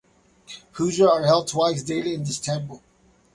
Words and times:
Puja 0.73 1.05
are 1.07 1.25
held 1.27 1.47
twice 1.47 1.83
daily 1.83 2.15
in 2.15 2.23
this 2.23 2.39
temple. 2.39 2.81